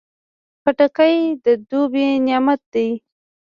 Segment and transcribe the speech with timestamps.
[0.61, 2.87] خټکی د دوبی نعمت دی.